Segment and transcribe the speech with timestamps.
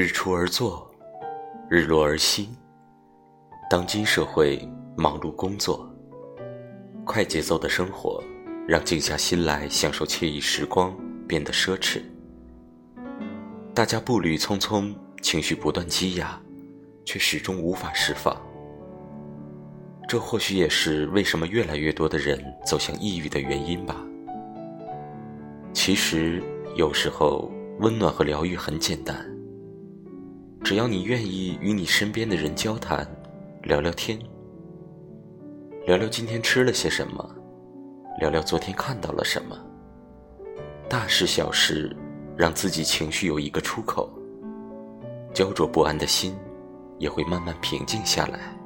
[0.00, 0.90] 日出而作，
[1.68, 2.48] 日落而息。
[3.68, 5.94] 当今社会忙碌工作，
[7.04, 8.24] 快节奏的生活
[8.66, 10.96] 让静下心来享受惬意时光
[11.28, 12.00] 变得奢侈。
[13.74, 14.90] 大家步履匆匆，
[15.20, 16.40] 情绪不断积压，
[17.04, 18.34] 却始终无法释放。
[20.08, 24.02] 这或许也是为什么越来越多的人走向抑郁的原因吧。
[25.74, 26.42] 其实，
[26.74, 29.30] 有时候温暖和疗愈很简单，
[30.70, 33.04] 只要你愿意与你身边的人交谈、
[33.64, 34.16] 聊聊天，
[35.84, 37.28] 聊聊今天吃了些什么，
[38.20, 39.58] 聊聊昨天看到了什么，
[40.88, 41.96] 大事小事，
[42.36, 44.08] 让自己情绪有一个出口，
[45.34, 46.36] 焦灼不安的心
[47.00, 48.56] 也会慢慢平静下来。